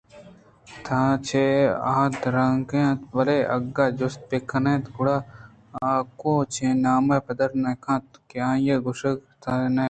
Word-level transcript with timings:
تہا 0.85 1.07
چہ 1.27 1.43
آ 1.93 1.95
دلگران 2.11 2.55
اَت 2.71 3.01
بلئے 3.13 3.37
اگاں 3.55 3.89
جست 3.99 4.19
بہ 4.29 4.37
کنت 4.49 4.83
گڑا 4.95 5.17
آ 5.85 5.85
کوچان 6.19 6.75
ءِ 6.79 6.81
نام 6.85 7.05
ءَ 7.15 7.25
پدّر 7.27 7.49
نہ 7.63 7.71
کنت 7.83 8.07
کہ 8.29 8.37
آئیءَ 8.49 8.83
گوٛشتگ 8.83 9.17
تہا 9.41 9.53
بہ 9.63 9.63
نند 9.71 9.79